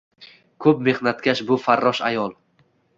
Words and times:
Ko‘p 0.65 0.81
mehnatkash 0.89 1.47
bu 1.53 1.61
farrosh 1.69 2.05
ayol 2.13 2.39